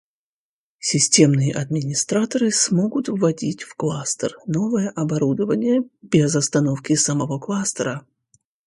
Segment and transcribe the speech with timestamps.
[0.79, 8.07] Системные администраторы смогут вводить в кластер новое оборудование без остановки самого кластера